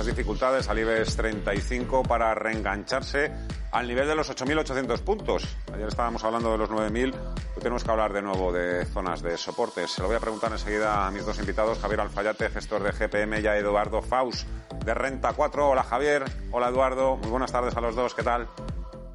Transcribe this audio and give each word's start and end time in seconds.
muchas 0.00 0.16
dificultades 0.16 0.66
al 0.70 0.78
IBEX 0.78 1.14
35 1.16 2.04
para 2.04 2.34
reengancharse 2.34 3.30
al 3.70 3.86
nivel 3.86 4.08
de 4.08 4.14
los 4.14 4.30
8.800 4.30 4.98
puntos. 5.00 5.46
Ayer 5.74 5.88
estábamos 5.88 6.24
hablando 6.24 6.50
de 6.52 6.56
los 6.56 6.70
9.000, 6.70 7.14
hoy 7.14 7.62
tenemos 7.62 7.84
que 7.84 7.90
hablar 7.90 8.14
de 8.14 8.22
nuevo 8.22 8.50
de 8.50 8.86
zonas 8.86 9.20
de 9.20 9.36
soportes. 9.36 9.90
Se 9.90 10.00
lo 10.00 10.06
voy 10.06 10.16
a 10.16 10.20
preguntar 10.20 10.52
enseguida 10.52 11.06
a 11.06 11.10
mis 11.10 11.26
dos 11.26 11.38
invitados, 11.38 11.78
Javier 11.80 12.00
Alfayate, 12.00 12.48
gestor 12.48 12.82
de 12.82 12.92
GPM, 12.92 13.40
y 13.40 13.46
a 13.46 13.58
Eduardo 13.58 14.00
Faus, 14.00 14.46
de 14.86 14.94
Renta 14.94 15.34
4. 15.34 15.68
Hola 15.68 15.82
Javier, 15.82 16.24
hola 16.50 16.70
Eduardo, 16.70 17.18
muy 17.18 17.28
buenas 17.28 17.52
tardes 17.52 17.76
a 17.76 17.82
los 17.82 17.94
dos, 17.94 18.14
¿qué 18.14 18.22
tal? 18.22 18.48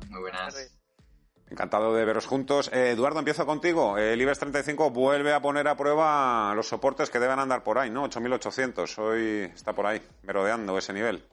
Muy 0.09 0.21
buenas. 0.21 0.84
Encantado 1.49 1.93
de 1.93 2.03
veros 2.05 2.25
juntos. 2.25 2.71
Eh, 2.73 2.91
Eduardo, 2.91 3.19
empiezo 3.19 3.45
contigo. 3.45 3.97
El 3.97 4.19
IBEX 4.19 4.39
35 4.39 4.89
vuelve 4.89 5.31
a 5.31 5.41
poner 5.41 5.67
a 5.67 5.75
prueba 5.77 6.53
los 6.55 6.67
soportes 6.67 7.09
que 7.11 7.19
deben 7.19 7.37
andar 7.39 7.63
por 7.63 7.77
ahí, 7.77 7.89
¿no? 7.91 8.03
8.800. 8.09 8.97
Hoy 8.97 9.51
está 9.53 9.73
por 9.73 9.85
ahí, 9.85 10.01
merodeando 10.23 10.77
ese 10.77 10.91
nivel. 10.93 11.23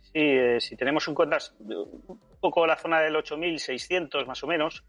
Sí, 0.00 0.20
eh, 0.20 0.60
si 0.60 0.76
tenemos 0.76 1.08
en 1.08 1.14
cuenta 1.14 1.38
un 1.58 2.20
poco 2.40 2.66
la 2.66 2.76
zona 2.76 3.00
del 3.00 3.16
8.600 3.16 4.26
más 4.26 4.44
o 4.44 4.46
menos, 4.46 4.84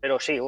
pero 0.00 0.20
sí, 0.20 0.38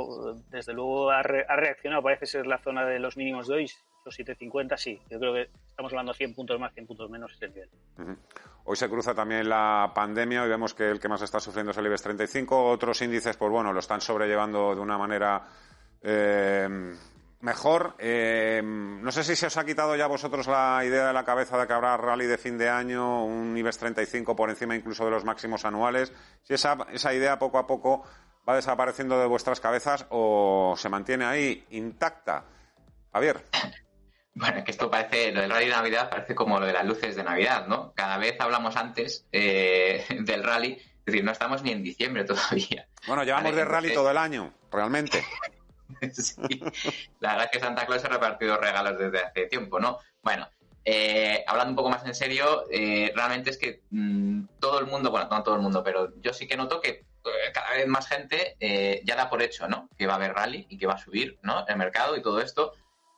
desde 0.51 0.73
luego 0.75 1.11
ha, 1.11 1.23
re- 1.23 1.47
ha 1.49 1.57
reaccionado, 1.57 2.03
parece 2.03 2.27
ser 2.27 2.47
la 2.47 2.59
zona 2.59 2.85
de 2.87 2.99
los 3.01 3.17
mínimos 3.17 3.49
de 3.49 3.55
hoy, 3.55 3.71
los 4.05 4.15
750, 4.15 4.77
sí, 4.77 5.01
yo 5.11 5.19
creo 5.19 5.35
que 5.35 5.51
estamos 5.71 5.93
hablando 5.93 6.13
de 6.13 6.19
100 6.19 6.35
puntos 6.35 6.59
más, 6.59 6.73
100 6.75 6.87
puntos 6.87 7.11
menos 7.11 7.33
es 7.33 7.43
el 7.43 7.55
nivel. 7.55 7.69
Hoy 8.65 8.77
se 8.77 8.89
cruza 8.89 9.15
también 9.15 9.49
la 9.49 9.93
pandemia 9.95 10.45
y 10.45 10.49
vemos 10.49 10.75
que 10.75 10.91
el 10.91 11.01
que 11.01 11.09
más 11.09 11.23
está 11.23 11.41
sufriendo 11.41 11.73
es 11.73 11.79
el 11.79 11.87
IBEX 11.87 12.03
35. 12.03 12.71
Otros 12.71 13.01
índices, 13.03 13.37
pues 13.37 13.51
bueno, 13.51 13.73
lo 13.73 13.81
están 13.81 14.01
sobrellevando 14.01 14.75
de 14.75 14.81
una 14.81 14.99
manera 14.99 15.43
eh, 16.01 16.69
mejor. 17.41 17.95
Eh, 17.99 18.61
no 18.65 19.11
sé 19.13 19.25
si 19.25 19.37
se 19.37 19.47
os 19.47 19.57
ha 19.57 19.65
quitado 19.65 19.97
ya 19.97 20.07
vosotros 20.07 20.47
la 20.47 20.83
idea 20.85 21.09
de 21.09 21.13
la 21.13 21.25
cabeza 21.25 21.59
de 21.59 21.67
que 21.67 21.73
habrá 21.73 21.97
rally 21.97 22.27
de 22.27 22.39
fin 22.39 22.57
de 22.59 22.69
año, 22.69 23.25
un 23.25 23.57
IBEX 23.57 23.79
35 23.79 24.35
por 24.37 24.51
encima 24.51 24.77
incluso 24.77 25.05
de 25.05 25.11
los 25.11 25.25
máximos 25.25 25.65
anuales. 25.65 26.13
Si 26.43 26.55
esa, 26.55 26.79
esa 26.93 27.15
idea 27.15 27.39
poco 27.39 27.59
a 27.59 27.67
poco 27.67 28.05
va 28.49 28.57
desapareciendo 28.57 29.19
de 29.19 29.27
vuestras 29.27 29.61
cabezas 29.61 30.07
o 30.11 30.75
se 30.77 30.89
mantiene 30.89 31.25
ahí 31.25 31.65
intacta. 31.71 32.45
Javier. 33.13 33.45
Bueno, 34.35 34.59
es 34.59 34.65
que 34.65 34.71
esto 34.71 34.91
parece, 34.91 35.33
lo 35.33 35.43
del 35.43 35.51
rally 35.51 35.67
de 35.67 35.73
Navidad 35.73 36.11
parece 36.11 36.35
como 36.35 36.59
lo 36.59 36.67
de 36.67 36.73
las 36.73 36.87
luces 36.87 37.17
de 37.17 37.23
Navidad, 37.23 37.67
¿no? 37.67 37.93
Cada 37.95 38.17
vez 38.17 38.41
hablamos 38.41 38.77
antes 38.77 39.27
eh, 39.33 40.05
del 40.21 40.43
rally, 40.43 40.73
es 40.73 41.05
decir, 41.05 41.25
no 41.25 41.33
estamos 41.33 41.63
ni 41.63 41.73
en 41.73 41.83
diciembre 41.83 42.25
todavía. 42.25 42.87
Bueno, 43.07 43.25
llevamos 43.25 43.55
de 43.55 43.65
rally 43.65 43.93
todo 43.93 44.11
el 44.11 44.19
año, 44.19 44.53
realmente. 44.71 45.25
Sí. 46.11 46.35
La 47.21 47.33
verdad 47.33 47.45
es 47.45 47.51
que 47.51 47.61
Santa 47.61 47.85
Claus 47.85 48.03
ha 48.07 48.09
repartido 48.09 48.57
regalos 48.57 48.99
desde 48.99 49.19
hace 49.19 49.47
tiempo, 49.47 49.79
¿no? 49.79 49.99
Bueno, 50.23 50.49
eh, 50.87 51.45
hablando 51.47 51.73
un 51.73 51.77
poco 51.77 51.91
más 51.91 52.05
en 52.07 52.15
serio, 52.15 52.65
eh, 52.71 53.13
realmente 53.15 53.51
es 53.51 53.59
que 53.59 53.83
mm, 53.91 54.45
todo 54.59 54.81
el 54.81 54.87
mundo, 54.87 55.11
bueno, 55.11 55.29
no 55.31 55.43
todo 55.43 55.55
el 55.55 55.61
mundo, 55.61 55.85
pero 55.85 56.15
yo 56.23 56.33
sí 56.33 56.49
que 56.49 56.57
noto 56.57 56.81
que 56.81 57.05
eh, 57.25 57.53
cada 57.53 57.71
vez 57.71 57.87
más 57.87 58.09
gente 58.09 58.57
eh, 58.59 59.01
ya 59.05 59.15
da 59.15 59.31
por 59.31 59.43
hecho, 59.43 59.69
¿no? 59.69 59.89
Que 59.97 60.07
va 60.07 60.15
a 60.15 60.17
haber 60.17 60.35
rally 60.35 60.67
y 60.69 60.79
que 60.79 60.87
va 60.87 60.95
a 60.95 60.99
subir, 60.99 61.39
¿no? 61.43 61.65
El 61.67 61.77
mercado 61.77 62.17
y 62.17 62.23
todo 62.23 62.41
esto. 62.41 62.75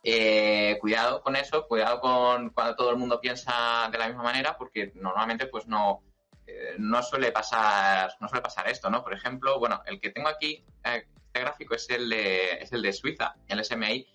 Eh, 0.06 0.76
cuidado 0.80 1.22
con 1.22 1.34
eso, 1.34 1.66
cuidado 1.66 2.00
con 2.00 2.50
cuando 2.50 2.76
todo 2.76 2.90
el 2.90 2.96
mundo 2.96 3.20
piensa 3.20 3.88
de 3.90 3.98
la 3.98 4.08
misma 4.08 4.22
manera, 4.22 4.56
porque 4.58 4.92
normalmente 4.96 5.46
pues 5.46 5.66
no, 5.66 6.02
eh, 6.46 6.74
no 6.78 7.02
suele 7.02 7.32
pasar, 7.32 8.14
no 8.20 8.28
suele 8.28 8.42
pasar 8.42 8.68
esto, 8.68 8.90
¿no? 8.90 9.02
Por 9.02 9.14
ejemplo, 9.14 9.58
bueno, 9.58 9.82
el 9.86 9.98
que 9.98 10.10
tengo 10.10 10.28
aquí, 10.28 10.62
eh, 10.84 11.06
este 11.26 11.40
gráfico 11.40 11.74
es 11.74 11.88
el 11.88 12.10
de, 12.10 12.52
es 12.60 12.72
el 12.72 12.82
de 12.82 12.92
Suiza, 12.92 13.34
el 13.48 13.64
SMI, 13.64 14.06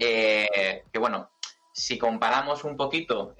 eh, 0.00 0.82
que 0.92 0.98
bueno, 0.98 1.30
si 1.72 1.96
comparamos 1.98 2.64
un 2.64 2.76
poquito 2.76 3.36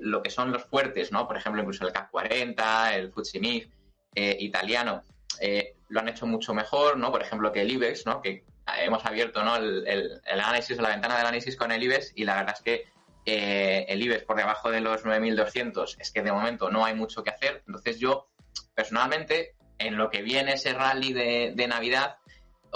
lo 0.00 0.22
que 0.22 0.30
son 0.30 0.50
los 0.50 0.64
fuertes, 0.64 1.12
¿no? 1.12 1.28
Por 1.28 1.36
ejemplo, 1.36 1.60
incluso 1.60 1.86
el 1.86 1.92
CAC 1.92 2.10
40, 2.10 2.96
el 2.96 3.12
FTSE 3.12 3.68
eh, 4.14 4.36
italiano, 4.38 5.02
eh, 5.40 5.76
lo 5.88 6.00
han 6.00 6.08
hecho 6.08 6.26
mucho 6.26 6.54
mejor, 6.54 6.96
¿no? 6.96 7.10
Por 7.10 7.22
ejemplo, 7.22 7.50
que 7.50 7.62
el 7.62 7.72
IBEX, 7.72 8.06
¿no? 8.06 8.22
Que 8.22 8.44
hemos 8.78 9.04
abierto, 9.04 9.42
¿no? 9.44 9.56
El, 9.56 9.86
el- 9.86 10.20
el 10.24 10.40
análisis, 10.40 10.76
la 10.78 10.88
ventana 10.90 11.16
del 11.16 11.26
análisis 11.26 11.56
con 11.56 11.72
el 11.72 11.82
IBEX 11.82 12.12
y 12.14 12.24
la 12.24 12.36
verdad 12.36 12.54
es 12.56 12.62
que 12.62 12.84
eh, 13.26 13.86
el 13.88 14.02
IBEX 14.02 14.24
por 14.24 14.36
debajo 14.36 14.70
de 14.70 14.80
los 14.80 15.04
9.200 15.04 15.96
es 15.98 16.10
que 16.10 16.22
de 16.22 16.32
momento 16.32 16.70
no 16.70 16.84
hay 16.84 16.94
mucho 16.94 17.22
que 17.22 17.30
hacer. 17.30 17.62
Entonces 17.66 17.98
yo, 17.98 18.28
personalmente, 18.74 19.54
en 19.78 19.96
lo 19.96 20.10
que 20.10 20.22
viene 20.22 20.52
ese 20.54 20.72
rally 20.72 21.12
de, 21.12 21.66
Navidad, 21.68 22.16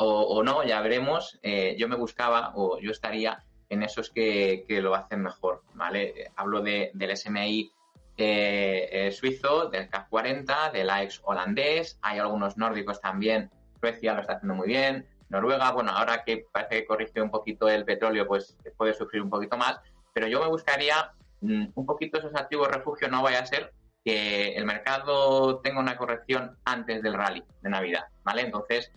o, 0.00 0.43
no, 0.44 0.62
ya 0.65 0.81
veremos, 0.81 1.38
eh, 1.43 1.75
yo 1.78 1.88
me 1.88 1.97
buscaba 1.97 2.53
o 2.55 2.78
yo 2.81 2.91
estaría 2.93 3.44
en 3.69 3.82
esos 3.82 4.10
que, 4.10 4.65
que 4.69 4.81
lo 4.81 4.94
hacen 4.94 5.22
mejor, 5.22 5.62
¿vale? 5.75 6.31
Hablo 6.37 6.60
de, 6.62 6.91
del 6.94 7.16
SMI 7.16 7.72
eh, 8.16 9.10
suizo, 9.12 9.69
del 9.69 9.88
CAC 9.88 10.09
40, 10.09 10.70
del 10.70 10.88
AEX 10.91 11.20
holandés, 11.25 11.99
hay 12.03 12.19
algunos 12.19 12.56
nórdicos 12.56 13.00
también, 13.00 13.50
Suecia 13.81 14.15
lo 14.15 14.20
está 14.20 14.34
haciendo 14.34 14.55
muy 14.55 14.66
bien, 14.69 15.06
Noruega, 15.28 15.70
bueno, 15.72 15.90
ahora 15.92 16.24
que 16.24 16.46
parece 16.50 16.80
que 16.80 16.86
corrige 16.86 17.20
un 17.20 17.30
poquito 17.30 17.68
el 17.68 17.84
petróleo, 17.84 18.26
pues 18.26 18.56
puede 18.76 18.94
sufrir 18.94 19.22
un 19.22 19.30
poquito 19.30 19.56
más, 19.56 19.80
pero 20.12 20.26
yo 20.26 20.40
me 20.40 20.48
buscaría 20.48 21.12
mm, 21.40 21.66
un 21.74 21.86
poquito 21.86 22.18
esos 22.18 22.34
activos 22.34 22.68
refugio, 22.68 23.08
no 23.08 23.22
vaya 23.22 23.40
a 23.40 23.46
ser 23.46 23.72
que 24.04 24.54
el 24.54 24.64
mercado 24.64 25.60
tenga 25.60 25.80
una 25.80 25.96
corrección 25.96 26.56
antes 26.64 27.02
del 27.02 27.14
rally 27.14 27.44
de 27.62 27.70
Navidad, 27.70 28.04
¿vale? 28.24 28.42
Entonces, 28.42 28.90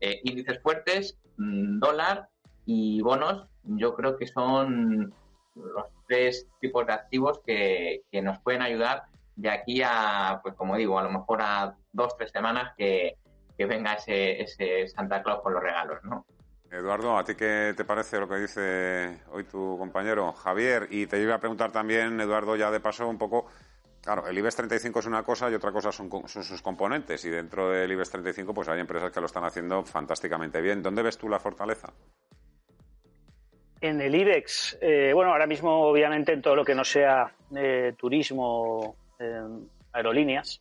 eh, 0.00 0.20
índices 0.24 0.60
fuertes, 0.60 1.16
mm, 1.38 1.78
dólar 1.78 2.28
y 2.66 3.00
bonos, 3.00 3.46
yo 3.64 3.94
creo 3.94 4.18
que 4.18 4.26
son 4.26 5.14
los 5.54 5.86
tres 6.06 6.46
tipos 6.60 6.86
de 6.86 6.92
activos 6.92 7.40
que, 7.46 8.02
que 8.10 8.20
nos 8.20 8.38
pueden 8.40 8.62
ayudar 8.62 9.04
de 9.36 9.50
aquí 9.50 9.82
a, 9.82 10.40
pues 10.42 10.54
como 10.54 10.76
digo, 10.76 10.98
a 10.98 11.04
lo 11.04 11.10
mejor 11.10 11.40
a 11.40 11.76
dos, 11.92 12.16
tres 12.16 12.30
semanas 12.30 12.74
que, 12.76 13.16
que 13.58 13.66
venga 13.66 13.94
ese, 13.94 14.40
ese 14.40 14.86
Santa 14.86 15.20
Claus 15.20 15.42
con 15.42 15.52
los 15.52 15.62
regalos, 15.62 15.98
¿no? 16.04 16.24
Eduardo, 16.70 17.16
¿a 17.16 17.24
ti 17.24 17.34
qué 17.34 17.74
te 17.76 17.84
parece 17.84 18.20
lo 18.20 18.28
que 18.28 18.36
dice 18.36 19.22
hoy 19.32 19.44
tu 19.44 19.76
compañero 19.78 20.32
Javier? 20.32 20.86
Y 20.90 21.06
te 21.06 21.20
iba 21.20 21.34
a 21.34 21.40
preguntar 21.40 21.72
también, 21.72 22.20
Eduardo, 22.20 22.56
ya 22.56 22.70
de 22.70 22.78
paso 22.78 23.08
un 23.08 23.18
poco, 23.18 23.46
claro, 24.02 24.28
el 24.28 24.38
IBEX 24.38 24.56
35 24.56 25.00
es 25.00 25.06
una 25.06 25.22
cosa 25.22 25.50
y 25.50 25.54
otra 25.54 25.72
cosa 25.72 25.90
son, 25.90 26.10
sus 26.28 26.62
componentes. 26.62 27.24
Y 27.24 27.30
dentro 27.30 27.70
del 27.70 27.90
IBEX 27.90 28.10
35 28.10 28.54
pues 28.54 28.68
hay 28.68 28.80
empresas 28.80 29.10
que 29.10 29.20
lo 29.20 29.26
están 29.26 29.44
haciendo 29.44 29.82
fantásticamente 29.82 30.60
bien. 30.60 30.82
¿Dónde 30.82 31.02
ves 31.02 31.18
tú 31.18 31.28
la 31.28 31.40
fortaleza? 31.40 31.92
En 33.80 34.00
el 34.00 34.14
IBEX, 34.14 34.78
eh, 34.80 35.12
bueno, 35.14 35.32
ahora 35.32 35.46
mismo 35.46 35.86
obviamente 35.86 36.32
en 36.32 36.42
todo 36.42 36.54
lo 36.54 36.64
que 36.64 36.74
no 36.74 36.84
sea 36.84 37.32
eh, 37.56 37.94
turismo, 37.96 38.96
eh, 39.18 39.40
aerolíneas, 39.92 40.60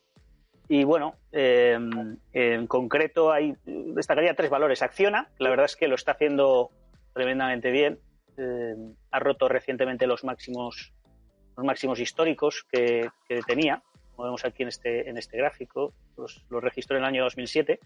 y 0.70 0.84
bueno, 0.84 1.16
eh, 1.32 1.78
en 2.34 2.68
concreto 2.68 3.32
hay, 3.32 3.56
destacaría 3.66 4.36
tres 4.36 4.50
valores. 4.50 4.82
Acciona, 4.82 5.30
la 5.38 5.50
verdad 5.50 5.66
es 5.66 5.76
que 5.76 5.88
lo 5.88 5.96
está 5.96 6.12
haciendo 6.12 6.72
tremendamente 7.14 7.72
bien, 7.72 8.00
eh, 8.38 8.76
ha 9.12 9.20
roto 9.20 9.48
recientemente 9.48 10.08
los 10.08 10.24
máximos, 10.24 10.94
los 11.56 11.66
máximos 11.66 12.00
históricos 12.00 12.66
que, 12.72 13.10
que 13.28 13.42
tenía, 13.42 13.82
como 14.16 14.26
vemos 14.26 14.46
aquí 14.46 14.64
en 14.64 14.70
este, 14.70 15.10
en 15.10 15.18
este 15.18 15.38
gráfico, 15.38 15.94
los, 16.18 16.46
los 16.50 16.64
registró 16.64 16.98
en 16.98 17.04
el 17.04 17.08
año 17.08 17.24
2007 17.24 17.80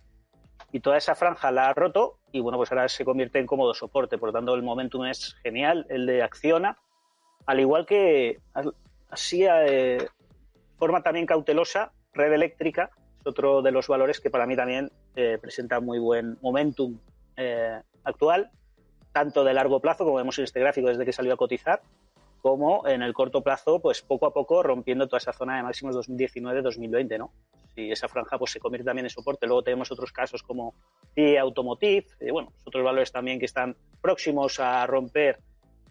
y 0.71 0.79
toda 0.79 0.97
esa 0.97 1.15
franja 1.15 1.51
la 1.51 1.69
ha 1.69 1.73
roto 1.73 2.17
y 2.31 2.39
bueno, 2.39 2.57
pues 2.57 2.71
ahora 2.71 2.87
se 2.89 3.05
convierte 3.05 3.39
en 3.39 3.45
cómodo 3.45 3.73
soporte. 3.73 4.17
Por 4.17 4.29
lo 4.29 4.33
tanto, 4.33 4.55
el 4.55 4.63
momentum 4.63 5.05
es 5.05 5.35
genial, 5.43 5.85
el 5.89 6.05
de 6.05 6.23
Acciona, 6.23 6.77
al 7.45 7.59
igual 7.59 7.85
que 7.85 8.39
así 9.09 9.41
de 9.41 10.09
forma 10.77 11.03
también 11.03 11.25
cautelosa, 11.25 11.91
Red 12.13 12.33
Eléctrica 12.33 12.89
es 13.19 13.27
otro 13.27 13.61
de 13.61 13.71
los 13.71 13.87
valores 13.87 14.19
que 14.19 14.29
para 14.29 14.45
mí 14.45 14.55
también 14.55 14.91
eh, 15.15 15.37
presenta 15.39 15.79
muy 15.79 15.99
buen 15.99 16.37
momentum 16.41 16.97
eh, 17.37 17.79
actual, 18.03 18.49
tanto 19.11 19.43
de 19.43 19.53
largo 19.53 19.79
plazo, 19.79 20.03
como 20.03 20.17
vemos 20.17 20.37
en 20.39 20.45
este 20.45 20.59
gráfico 20.59 20.87
desde 20.87 21.05
que 21.05 21.13
salió 21.13 21.33
a 21.33 21.37
cotizar, 21.37 21.81
como 22.41 22.87
en 22.87 23.01
el 23.01 23.13
corto 23.13 23.41
plazo, 23.41 23.79
pues 23.79 24.01
poco 24.01 24.25
a 24.25 24.33
poco 24.33 24.63
rompiendo 24.63 25.07
toda 25.07 25.19
esa 25.19 25.33
zona 25.33 25.57
de 25.57 25.63
máximos 25.63 25.95
2019-2020, 25.95 27.17
¿no? 27.17 27.31
Si 27.75 27.91
esa 27.91 28.07
franja 28.07 28.37
pues 28.37 28.51
se 28.51 28.59
convierte 28.59 28.85
también 28.85 29.05
en 29.05 29.11
soporte. 29.11 29.45
Luego 29.45 29.63
tenemos 29.63 29.91
otros 29.91 30.11
casos 30.11 30.43
como 30.43 30.73
CIE 31.13 31.37
Automotive, 31.37 32.07
eh, 32.19 32.31
bueno, 32.31 32.51
otros 32.65 32.83
valores 32.83 33.11
también 33.11 33.39
que 33.39 33.45
están 33.45 33.75
próximos 34.01 34.59
a 34.59 34.85
romper 34.87 35.39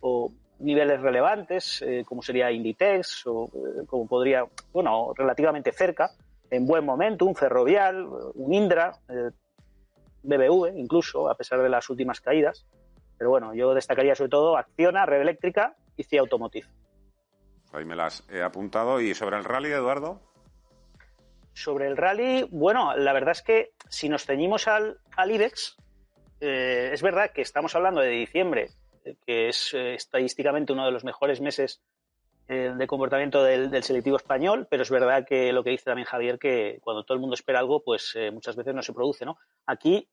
o 0.00 0.32
niveles 0.61 1.01
relevantes, 1.01 1.83
eh, 1.83 2.05
como 2.07 2.23
sería 2.23 2.51
Inditex 2.51 3.27
o 3.27 3.47
eh, 3.47 3.87
como 3.87 4.07
podría, 4.07 4.47
bueno, 4.73 5.12
relativamente 5.17 5.73
cerca, 5.73 6.11
en 6.51 6.67
buen 6.67 6.85
momento, 6.85 7.27
un 7.27 7.35
Ferrovial, 7.35 8.07
un 8.35 8.53
Indra, 8.53 8.99
BBV 10.23 10.77
incluso, 10.77 11.31
a 11.31 11.37
pesar 11.37 11.62
de 11.62 11.69
las 11.69 11.89
últimas 11.91 12.21
caídas. 12.21 12.67
Pero 13.17 13.31
bueno, 13.31 13.55
yo 13.55 13.75
destacaría 13.75 14.15
sobre 14.15 14.31
todo 14.31 14.57
Acciona, 14.57 15.07
Red 15.07 15.21
Eléctrica 15.21 15.77
y 15.97 16.05
CIA 16.05 16.23
Automotive. 16.23 16.67
Ahí 17.73 17.85
me 17.85 17.95
las 17.95 18.25
he 18.31 18.43
apuntado. 18.43 19.01
¿Y 19.01 19.15
sobre 19.15 19.37
el 19.37 19.45
rally, 19.45 19.71
Eduardo? 19.71 20.21
Sobre 21.53 21.87
el 21.87 21.97
rally, 21.97 22.49
bueno, 22.51 22.97
la 22.97 23.13
verdad 23.13 23.33
es 23.33 23.43
que 23.43 23.73
si 23.89 24.09
nos 24.09 24.25
ceñimos 24.25 24.67
al, 24.67 24.99
al 25.17 25.31
IBEX, 25.31 25.77
eh, 26.41 26.91
es 26.93 27.03
verdad 27.03 27.31
que 27.33 27.43
estamos 27.43 27.75
hablando 27.75 28.01
de 28.01 28.09
diciembre, 28.09 28.63
eh, 28.63 28.80
que 29.26 29.49
es 29.49 29.75
eh, 29.75 29.94
estadísticamente 29.94 30.73
uno 30.73 30.85
de 30.85 30.93
los 30.93 31.05
mejores 31.05 31.41
meses 31.41 31.81
de 32.49 32.87
comportamiento 32.88 33.44
del, 33.44 33.81
selectivo 33.85 34.17
español, 34.17 34.67
pero 34.69 34.82
es 34.82 34.91
verdad 34.91 35.25
que 35.25 35.52
lo 35.52 35.62
que 35.62 35.70
dice 35.70 35.85
también 35.85 36.05
Javier, 36.05 36.37
que 36.37 36.81
cuando 36.82 37.05
todo 37.05 37.14
el 37.14 37.20
mundo 37.20 37.35
espera 37.35 37.61
algo, 37.61 37.85
pues 37.85 38.19
muchas 38.32 38.56
veces 38.56 38.75
no 38.75 38.82
se 38.82 38.93
produce, 38.93 39.25
¿no? 39.25 39.38
Aquí 39.67 40.08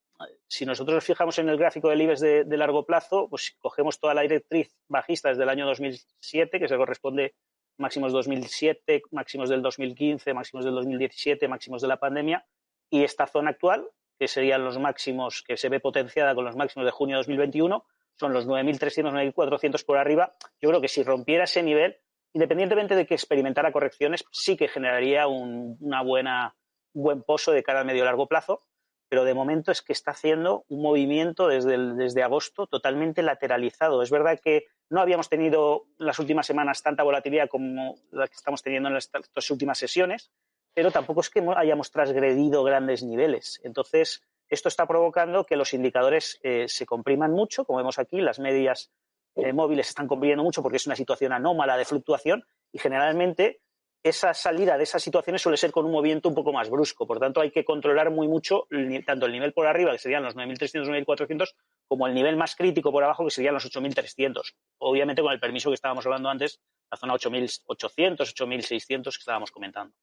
si 0.47 0.65
nosotros 0.65 0.95
nos 0.95 1.03
fijamos 1.03 1.37
en 1.39 1.49
el 1.49 1.57
gráfico 1.57 1.89
del 1.89 2.01
IBEX 2.01 2.19
de, 2.19 2.57
largo 2.57 2.85
plazo, 2.85 3.27
pues 3.29 3.55
cogemos 3.59 3.99
toda 3.99 4.13
la 4.13 4.21
directriz 4.21 4.75
bajista 4.87 5.29
desde 5.29 5.43
el 5.43 5.49
año 5.49 5.65
2007, 5.65 6.59
que 6.59 6.67
se 6.67 6.77
corresponde 6.77 7.35
máximos 7.77 8.11
2007, 8.11 9.03
máximos 9.11 9.49
del 9.49 9.61
2015, 9.61 10.33
máximos 10.33 10.65
del 10.65 10.73
2017, 10.73 11.47
máximos 11.47 11.81
de 11.81 11.87
la 11.87 11.97
pandemia, 11.97 12.45
y 12.89 13.03
esta 13.03 13.27
zona 13.27 13.51
actual, 13.51 13.87
que 14.17 14.27
serían 14.27 14.63
los 14.63 14.79
máximos, 14.79 15.43
que 15.43 15.57
se 15.57 15.69
ve 15.69 15.79
potenciada 15.79 16.33
con 16.33 16.45
los 16.45 16.55
máximos 16.55 16.85
de 16.85 16.91
junio 16.91 17.17
de 17.17 17.19
2021, 17.19 17.85
son 18.19 18.33
los 18.33 18.47
9.300, 18.47 19.33
9.400 19.33 19.85
por 19.85 19.97
arriba. 19.97 20.35
Yo 20.61 20.69
creo 20.69 20.81
que 20.81 20.87
si 20.87 21.03
rompiera 21.03 21.45
ese 21.45 21.63
nivel, 21.63 21.97
independientemente 22.33 22.95
de 22.95 23.05
que 23.05 23.13
experimentara 23.13 23.71
correcciones, 23.71 24.25
sí 24.31 24.57
que 24.57 24.67
generaría 24.67 25.27
un 25.27 25.77
una 25.79 26.01
buena, 26.03 26.55
buen 26.93 27.23
pozo 27.23 27.51
de 27.51 27.63
cara 27.63 27.79
al 27.79 27.85
medio 27.85 28.05
largo 28.05 28.27
plazo 28.27 28.63
pero 29.09 29.23
de 29.23 29.33
momento 29.33 29.71
es 29.71 29.81
que 29.81 29.93
está 29.93 30.11
haciendo 30.11 30.65
un 30.67 30.81
movimiento 30.81 31.47
desde, 31.47 31.77
desde 31.95 32.23
agosto 32.23 32.67
totalmente 32.67 33.21
lateralizado. 33.21 34.01
Es 34.01 34.11
verdad 34.11 34.39
que 34.43 34.65
no 34.89 35.01
habíamos 35.01 35.29
tenido 35.29 35.85
las 35.97 36.19
últimas 36.19 36.45
semanas 36.45 36.83
tanta 36.83 37.03
volatilidad 37.03 37.47
como 37.47 37.95
la 38.11 38.27
que 38.27 38.35
estamos 38.35 38.61
teniendo 38.61 38.89
en 38.89 38.97
estas 38.97 39.49
últimas 39.49 39.77
sesiones, 39.77 40.31
pero 40.73 40.91
tampoco 40.91 41.21
es 41.21 41.29
que 41.29 41.45
hayamos 41.55 41.91
transgredido 41.91 42.63
grandes 42.63 43.03
niveles. 43.03 43.61
Entonces, 43.63 44.23
esto 44.49 44.69
está 44.69 44.85
provocando 44.85 45.45
que 45.45 45.55
los 45.55 45.73
indicadores 45.73 46.39
eh, 46.43 46.65
se 46.67 46.85
compriman 46.85 47.31
mucho, 47.31 47.65
como 47.65 47.77
vemos 47.77 47.99
aquí, 47.99 48.21
las 48.21 48.39
medias 48.39 48.91
eh, 49.35 49.53
móviles 49.53 49.89
están 49.89 50.07
comprimiendo 50.07 50.43
mucho 50.43 50.63
porque 50.63 50.77
es 50.77 50.87
una 50.87 50.95
situación 50.95 51.33
anómala 51.33 51.77
de 51.77 51.85
fluctuación 51.85 52.43
y 52.71 52.79
generalmente 52.79 53.61
esa 54.03 54.33
salida 54.33 54.77
de 54.77 54.83
esas 54.83 55.03
situaciones 55.03 55.41
suele 55.41 55.57
ser 55.57 55.71
con 55.71 55.85
un 55.85 55.91
movimiento 55.91 56.29
un 56.29 56.35
poco 56.35 56.53
más 56.53 56.69
brusco. 56.69 57.05
Por 57.05 57.19
tanto, 57.19 57.41
hay 57.41 57.51
que 57.51 57.65
controlar 57.65 58.09
muy 58.09 58.27
mucho 58.27 58.67
tanto 59.05 59.25
el 59.25 59.31
nivel 59.31 59.53
por 59.53 59.67
arriba, 59.67 59.91
que 59.91 59.97
serían 59.97 60.23
los 60.23 60.35
9.300, 60.35 61.05
9.400, 61.05 61.53
como 61.87 62.07
el 62.07 62.13
nivel 62.13 62.37
más 62.37 62.55
crítico 62.55 62.91
por 62.91 63.03
abajo, 63.03 63.25
que 63.25 63.31
serían 63.31 63.53
los 63.53 63.65
8.300. 63.69 64.53
Obviamente, 64.79 65.21
con 65.21 65.33
el 65.33 65.39
permiso 65.39 65.69
que 65.69 65.75
estábamos 65.75 66.05
hablando 66.05 66.29
antes, 66.29 66.61
la 66.89 66.97
zona 66.97 67.13
8.800, 67.13 68.33
8.600 68.33 69.03
que 69.03 69.09
estábamos 69.09 69.51
comentando. 69.51 69.93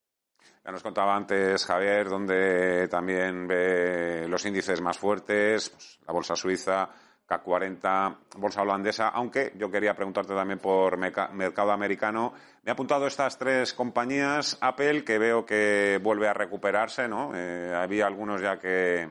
Ya 0.64 0.72
nos 0.72 0.82
contaba 0.82 1.14
antes 1.14 1.64
Javier, 1.66 2.08
donde 2.08 2.88
también 2.88 3.46
ve 3.46 4.26
los 4.28 4.44
índices 4.46 4.80
más 4.80 4.98
fuertes, 4.98 5.70
pues, 5.70 5.98
la 6.06 6.12
bolsa 6.12 6.36
suiza, 6.36 6.88
CAC 7.26 7.42
40, 7.42 8.18
bolsa 8.36 8.62
holandesa, 8.62 9.08
aunque 9.08 9.52
yo 9.56 9.70
quería 9.70 9.94
preguntarte 9.94 10.34
también 10.34 10.58
por 10.58 10.96
mercado 10.98 11.72
americano. 11.72 12.34
Me 12.62 12.70
he 12.70 12.72
apuntado 12.72 13.06
estas 13.06 13.38
tres 13.38 13.72
compañías, 13.72 14.58
Apple, 14.60 15.04
que 15.04 15.18
veo 15.18 15.46
que 15.46 15.98
vuelve 16.02 16.28
a 16.28 16.34
recuperarse, 16.34 17.08
¿no? 17.08 17.32
Eh, 17.34 17.74
había 17.74 18.06
algunos 18.06 18.40
ya 18.40 18.58
que 18.58 19.08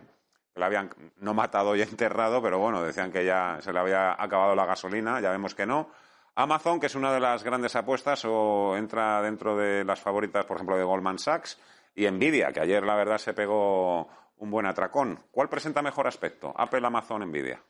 la 0.55 0.67
habían 0.67 0.89
no 1.17 1.33
matado 1.33 1.75
y 1.75 1.81
enterrado, 1.83 2.41
pero 2.41 2.59
bueno, 2.59 2.83
decían 2.83 3.11
que 3.11 3.25
ya 3.25 3.57
se 3.61 3.73
le 3.73 3.79
había 3.79 4.11
acabado 4.21 4.55
la 4.55 4.65
gasolina, 4.65 5.19
ya 5.19 5.31
vemos 5.31 5.55
que 5.55 5.65
no. 5.65 5.89
Amazon, 6.35 6.79
que 6.79 6.87
es 6.87 6.95
una 6.95 7.13
de 7.13 7.19
las 7.19 7.43
grandes 7.43 7.75
apuestas 7.75 8.25
o 8.25 8.75
entra 8.75 9.21
dentro 9.21 9.55
de 9.55 9.83
las 9.83 9.99
favoritas, 9.99 10.45
por 10.45 10.57
ejemplo, 10.57 10.77
de 10.77 10.83
Goldman 10.83 11.19
Sachs, 11.19 11.59
y 11.95 12.09
Nvidia, 12.09 12.51
que 12.51 12.59
ayer 12.59 12.83
la 12.83 12.95
verdad 12.95 13.19
se 13.19 13.33
pegó 13.33 14.07
un 14.37 14.49
buen 14.49 14.65
atracón. 14.65 15.19
¿Cuál 15.31 15.49
presenta 15.49 15.81
mejor 15.81 16.07
aspecto? 16.07 16.53
Apple, 16.57 16.85
Amazon, 16.85 17.21
Nvidia. 17.29 17.63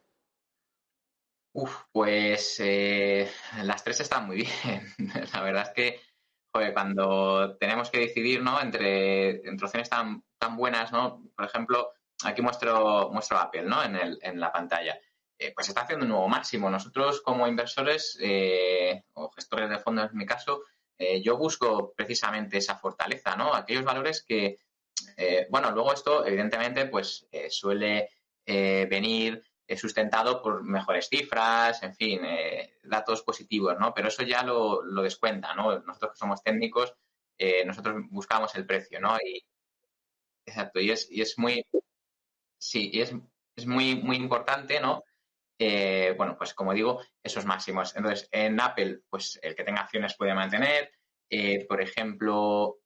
Uf, 1.51 1.83
pues 1.91 2.59
eh, 2.61 3.29
las 3.61 3.83
tres 3.83 3.99
están 3.99 4.25
muy 4.27 4.37
bien. 4.97 5.21
La 5.33 5.41
verdad 5.41 5.63
es 5.63 5.69
que, 5.69 5.99
joder, 6.51 6.73
cuando 6.73 7.57
tenemos 7.57 7.91
que 7.91 7.99
decidir, 7.99 8.41
¿no? 8.41 8.59
Entre, 8.61 9.47
entre 9.47 9.65
opciones 9.65 9.89
tan, 9.89 10.23
tan 10.39 10.55
buenas, 10.55 10.91
¿no? 10.91 11.21
Por 11.35 11.45
ejemplo, 11.45 11.91
aquí 12.23 12.41
muestro, 12.41 13.11
muestro 13.11 13.37
Apple, 13.37 13.63
¿no? 13.63 13.83
En, 13.83 13.95
el, 13.95 14.19
en 14.21 14.39
la 14.39 14.51
pantalla. 14.51 14.97
Eh, 15.43 15.51
pues 15.53 15.67
está 15.67 15.81
haciendo 15.81 16.05
un 16.05 16.11
nuevo 16.11 16.27
máximo. 16.27 16.69
Nosotros, 16.69 17.21
como 17.21 17.47
inversores 17.47 18.17
eh, 18.21 19.03
o 19.13 19.29
gestores 19.31 19.69
de 19.69 19.79
fondos, 19.79 20.11
en 20.11 20.17
mi 20.17 20.25
caso, 20.25 20.63
yo 21.21 21.35
busco 21.35 21.91
precisamente 21.97 22.59
esa 22.59 22.77
fortaleza, 22.77 23.35
¿no? 23.35 23.53
Aquellos 23.53 23.83
valores 23.83 24.23
que, 24.23 24.59
bueno, 25.49 25.69
luego 25.71 25.91
esto, 25.91 26.25
evidentemente, 26.25 26.85
pues 26.85 27.27
suele 27.49 28.09
venir 28.45 29.43
sustentado 29.77 30.41
por 30.41 30.63
mejores 30.63 31.07
cifras, 31.09 31.81
en 31.83 31.95
fin, 31.95 32.21
eh, 32.23 32.77
datos 32.83 33.21
positivos, 33.23 33.77
¿no? 33.79 33.93
Pero 33.93 34.07
eso 34.07 34.23
ya 34.23 34.43
lo, 34.43 34.83
lo 34.83 35.01
descuenta, 35.01 35.53
¿no? 35.53 35.79
Nosotros 35.79 36.11
que 36.13 36.17
somos 36.17 36.43
técnicos, 36.43 36.93
eh, 37.37 37.65
nosotros 37.65 38.03
buscamos 38.09 38.53
el 38.55 38.65
precio, 38.65 38.99
¿no? 38.99 39.17
Y, 39.23 39.43
exacto, 40.45 40.79
y 40.79 40.91
es, 40.91 41.09
y 41.11 41.21
es 41.21 41.37
muy, 41.37 41.65
sí, 42.57 42.89
y 42.93 43.01
es, 43.01 43.13
es 43.55 43.65
muy, 43.65 43.95
muy 43.95 44.17
importante, 44.17 44.79
¿no? 44.79 45.03
Eh, 45.59 46.13
bueno, 46.17 46.35
pues 46.37 46.53
como 46.53 46.73
digo, 46.73 47.01
esos 47.21 47.45
máximos. 47.45 47.95
Entonces, 47.95 48.27
en 48.31 48.59
Apple, 48.59 49.01
pues 49.09 49.39
el 49.41 49.55
que 49.55 49.63
tenga 49.63 49.81
acciones 49.81 50.15
puede 50.15 50.33
mantener. 50.33 50.91
por 51.67 51.81
ejemplo, 51.81 52.77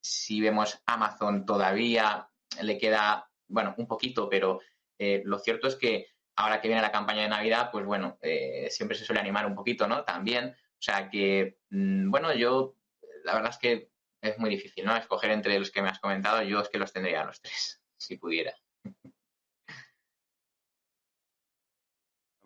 si 0.00 0.40
vemos 0.40 0.82
Amazon 0.86 1.44
todavía 1.44 2.30
le 2.62 2.78
queda, 2.78 3.30
bueno, 3.48 3.74
un 3.78 3.86
poquito, 3.86 4.28
pero 4.28 4.60
eh, 4.98 5.22
lo 5.24 5.38
cierto 5.38 5.68
es 5.68 5.76
que 5.76 6.08
ahora 6.36 6.60
que 6.60 6.68
viene 6.68 6.82
la 6.82 6.92
campaña 6.92 7.22
de 7.22 7.28
Navidad, 7.28 7.70
pues 7.70 7.84
bueno, 7.84 8.18
eh, 8.22 8.68
siempre 8.70 8.96
se 8.96 9.04
suele 9.04 9.20
animar 9.20 9.46
un 9.46 9.54
poquito, 9.54 9.86
¿no? 9.86 10.04
También. 10.04 10.48
O 10.50 10.82
sea 10.82 11.08
que, 11.08 11.58
mm, 11.70 12.10
bueno, 12.10 12.34
yo, 12.34 12.76
la 13.24 13.34
verdad 13.34 13.50
es 13.50 13.58
que 13.58 13.90
es 14.22 14.38
muy 14.38 14.50
difícil, 14.50 14.84
¿no? 14.84 14.96
Escoger 14.96 15.30
entre 15.30 15.58
los 15.58 15.70
que 15.70 15.82
me 15.82 15.88
has 15.88 16.00
comentado, 16.00 16.42
yo 16.42 16.60
es 16.60 16.68
que 16.68 16.78
los 16.78 16.92
tendría 16.92 17.24
los 17.24 17.40
tres, 17.40 17.82
si 17.96 18.16
pudiera. 18.16 18.54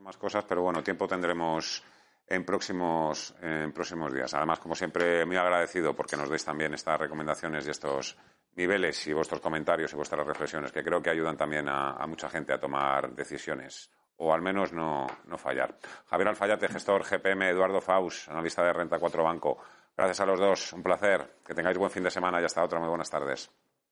Más 0.05 0.19
cosas, 0.19 0.45
pero 0.45 0.61
bueno, 0.61 0.83
tiempo 0.83 1.09
tendremos 1.09 1.83
en 2.27 2.45
próximos, 2.45 3.35
en 3.41 3.73
próximos 3.73 4.13
días. 4.13 4.35
Además, 4.35 4.61
como 4.61 4.75
siempre, 4.75 5.25
muy 5.25 5.37
agradecido 5.37 5.95
porque 5.95 6.15
nos 6.15 6.29
deis 6.29 6.45
también 6.45 6.75
estas 6.75 7.01
recomendaciones 7.01 7.67
y 7.67 7.71
estos 7.71 8.19
niveles 8.55 9.07
y 9.07 9.15
vuestros 9.15 9.41
comentarios 9.41 9.95
y 9.95 9.97
vuestras 9.97 10.27
reflexiones, 10.27 10.73
que 10.73 10.85
creo 10.85 11.01
que 11.01 11.09
ayudan 11.09 11.39
también 11.39 11.71
a, 11.71 12.07
mucha 12.07 12.29
gente 12.29 12.53
a 12.53 12.61
tomar 12.61 13.15
decisiones 13.15 13.91
o 14.17 14.33
al 14.33 14.43
menos 14.43 14.75
no, 14.75 15.07
no, 15.25 15.39
fallar. 15.39 15.77
Javier 16.07 16.29
Alfayate, 16.29 16.69
gestor 16.69 17.03
GPM, 17.03 17.49
Eduardo 17.49 17.81
Faus, 17.81 18.29
analista 18.29 18.63
de 18.63 18.75
Renta 18.75 18.99
4 18.99 19.25
Banco. 19.25 19.59
Gracias 19.97 20.21
a 20.21 20.27
los 20.27 20.39
dos, 20.39 20.73
un 20.75 20.83
placer. 20.83 21.39
Que 21.45 21.55
tengáis 21.55 21.79
buen 21.79 21.91
fin 21.91 22.05
de 22.05 22.11
semana 22.11 22.41
y 22.41 22.45
hasta 22.45 22.63
otra. 22.63 22.79
Muy 22.79 22.89
buenas 22.89 23.11
tardes. 23.11 23.51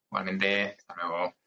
Igualmente, 0.09 0.77
hasta 0.77 0.95
luego. 0.95 1.42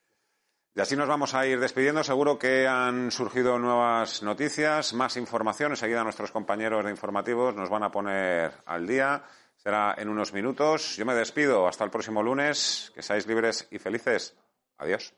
Y 0.77 0.81
así 0.83 0.95
nos 0.95 1.09
vamos 1.09 1.33
a 1.33 1.47
ir 1.47 1.59
despidiendo. 1.59 2.05
Seguro 2.05 2.39
que 2.39 2.69
han 2.69 3.11
surgido 3.11 3.59
nuevas 3.59 4.23
noticias, 4.23 4.93
más 4.93 5.17
información. 5.17 5.73
Enseguida 5.73 6.05
nuestros 6.05 6.31
compañeros 6.31 6.85
de 6.85 6.91
informativos 6.91 7.55
nos 7.55 7.71
van 7.71 7.83
a 7.83 7.91
poner 7.91 8.53
al 8.67 8.87
día. 8.87 9.23
Será 9.57 9.95
en 9.97 10.11
unos 10.11 10.35
minutos. 10.35 10.97
Yo 10.97 11.07
me 11.07 11.15
despido. 11.15 11.67
Hasta 11.67 11.83
el 11.85 11.91
próximo 11.91 12.23
lunes. 12.23 12.93
Que 12.95 13.01
seáis 13.01 13.27
libres 13.27 13.67
y 13.71 13.79
felices. 13.79 14.37
Adiós. 14.77 15.15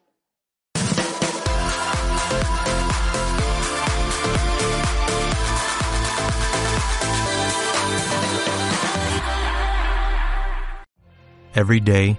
Every 11.56 11.80
day, 11.80 12.16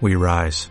we 0.00 0.16
rise, 0.16 0.70